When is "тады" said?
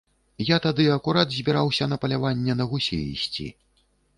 0.63-0.87